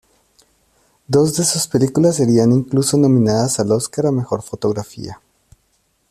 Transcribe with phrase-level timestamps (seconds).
[1.07, 5.21] Dos de sus películas serían incluso nominadas al Oscar a Mejor fotografía.